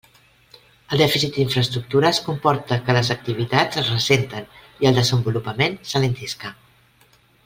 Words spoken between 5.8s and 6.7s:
s'alentisca.